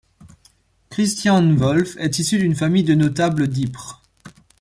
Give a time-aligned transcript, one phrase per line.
[0.89, 4.01] Christiaan Wolf est issu d'une famille de notable d'Ypres.